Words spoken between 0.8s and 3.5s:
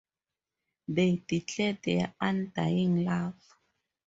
They declare their undying love.